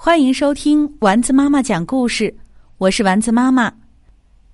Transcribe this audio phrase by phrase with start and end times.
[0.00, 2.32] 欢迎收听丸子妈妈讲故事，
[2.78, 3.70] 我是丸子妈妈。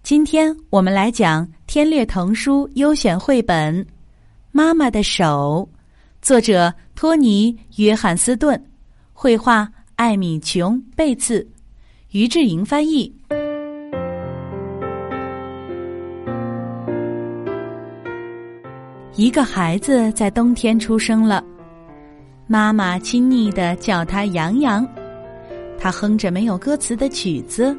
[0.02, 3.78] 今天我们来讲天略童书优选绘本
[4.52, 5.68] 《妈妈的手》，
[6.22, 8.58] 作者托尼·约翰斯顿，
[9.12, 11.46] 绘画艾米·琼·贝茨，
[12.12, 13.14] 于志莹翻译。
[19.14, 21.44] 一个孩子在冬天出生了，
[22.46, 24.88] 妈妈亲昵的叫他洋洋。
[25.78, 27.76] 他哼着没有歌词的曲子，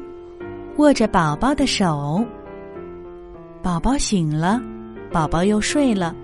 [0.76, 2.24] 握着宝宝的手。
[3.62, 4.60] 宝宝醒了，
[5.10, 6.14] 宝宝又睡了。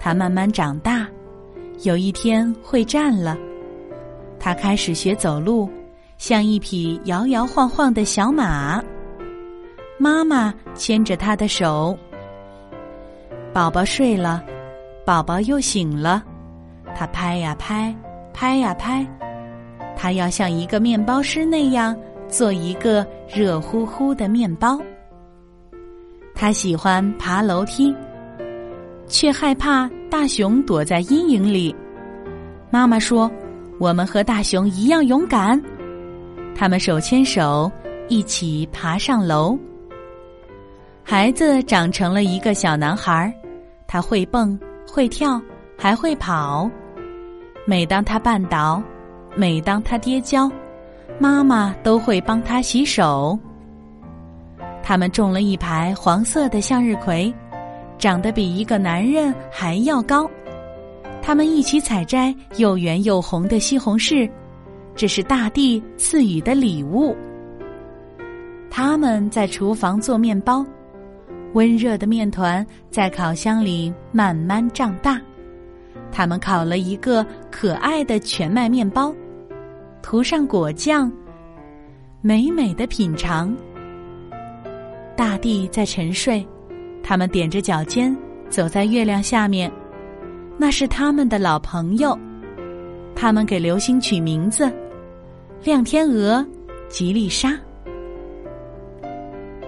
[0.00, 1.06] 他慢慢长大，
[1.82, 3.36] 有一天会站了。
[4.40, 5.68] 他开始学走路，
[6.16, 8.82] 像一匹摇摇晃晃的小马。
[9.98, 11.96] 妈妈牵着他的手。
[13.52, 14.42] 宝宝睡了，
[15.04, 16.24] 宝宝又醒了。
[16.94, 17.94] 他拍呀拍，
[18.32, 19.06] 拍呀拍。
[20.00, 21.94] 他要像一个面包师那样
[22.28, 24.80] 做一个热乎乎的面包。
[26.36, 27.92] 他喜欢爬楼梯，
[29.08, 31.74] 却害怕大熊躲在阴影里。
[32.70, 33.28] 妈妈说
[33.80, 35.60] ：“我们和大熊一样勇敢。”
[36.54, 37.68] 他们手牵手
[38.08, 39.58] 一起爬上楼。
[41.02, 43.34] 孩子长成了一个小男孩，
[43.88, 44.56] 他会蹦，
[44.86, 45.42] 会跳，
[45.76, 46.70] 还会跑。
[47.66, 48.80] 每当他绊倒，
[49.36, 50.50] 每当他跌跤，
[51.18, 53.38] 妈妈都会帮他洗手。
[54.82, 57.32] 他们种了一排黄色的向日葵，
[57.98, 60.28] 长得比一个男人还要高。
[61.20, 64.30] 他们一起采摘又圆又红的西红柿，
[64.94, 67.14] 这是大地赐予的礼物。
[68.70, 70.64] 他们在厨房做面包，
[71.52, 75.20] 温热的面团在烤箱里慢慢胀大。
[76.10, 79.14] 他们烤了一个可爱的全麦面包。
[80.02, 81.12] 涂上果酱，
[82.20, 83.54] 美美的品尝。
[85.16, 86.46] 大地在沉睡，
[87.02, 88.16] 他们踮着脚尖
[88.48, 89.70] 走在月亮下面，
[90.56, 92.16] 那是他们的老朋友。
[93.14, 94.72] 他们给流星取名字：
[95.64, 96.46] 亮天鹅、
[96.88, 97.58] 吉丽莎。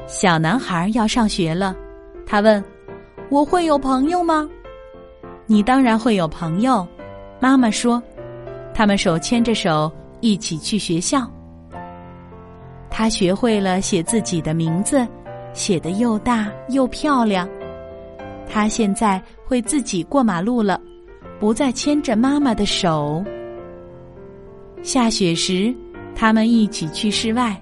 [0.06, 1.76] 小男孩要上学了，
[2.24, 2.62] 他问
[3.28, 4.48] ：“我会有朋友吗
[5.50, 6.86] ？”“你当然会有朋友。”
[7.40, 8.00] 妈妈说。
[8.72, 9.92] 他们手牵着手。
[10.22, 11.26] 一起去学校。
[12.90, 15.08] 他学会了写自己的名字，
[15.54, 17.48] 写得又大又漂亮。
[18.46, 20.78] 他现在会自己过马路了，
[21.38, 23.24] 不再牵着妈妈的手。
[24.82, 25.74] 下雪时，
[26.14, 27.58] 他们一起去室外，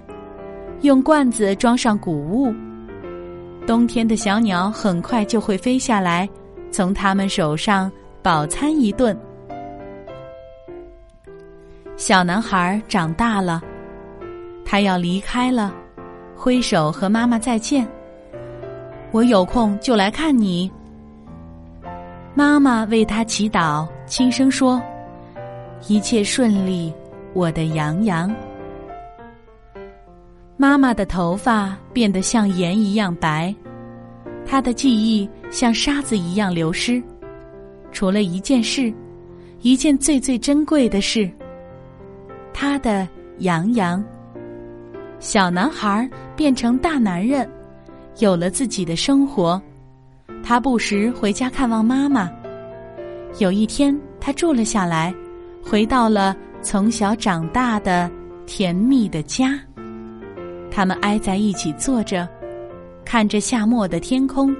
[0.80, 2.52] 用罐子装上谷物。
[3.68, 6.28] 冬天的小鸟很快就会飞下来，
[6.70, 7.90] 从他们手上
[8.22, 9.16] 饱餐一顿。
[11.96, 13.62] 小男孩长大了，
[14.64, 15.74] 他要离开了，
[16.36, 17.86] 挥手和妈妈再见。
[19.10, 20.70] 我有空就来看你。
[22.34, 24.80] 妈妈为他祈祷，轻声说
[25.88, 26.92] ：“一切顺利，
[27.32, 28.32] 我的洋洋。”
[30.56, 33.52] 妈妈的头发变得像盐一样白，
[34.50, 37.02] 他的记忆像沙子一样流失，
[37.92, 38.90] 除了一件事，
[39.60, 41.30] 一件最最珍贵的事。
[42.54, 43.06] 他的
[43.40, 44.02] 洋洋，
[45.20, 47.46] 小男孩变成大男人，
[48.20, 49.60] 有了自己的生活。
[50.42, 52.30] 他不时回家看望妈妈。
[53.38, 55.14] 有一天，他住了下来，
[55.62, 58.10] 回到了从小长大的
[58.46, 59.60] 甜蜜的家。
[60.70, 62.26] 他们挨在一起坐着，
[63.10, 64.54] 看着夏末的天空。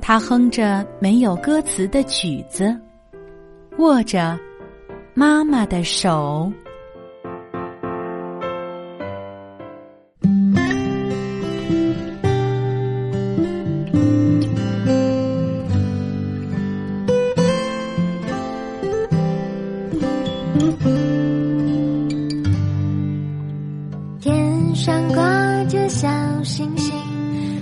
[0.00, 2.76] 他哼着没有歌词的曲子，
[3.78, 4.36] 握着
[5.14, 6.52] 妈妈的手。
[24.20, 26.08] 天上挂着小
[26.42, 26.81] 星星，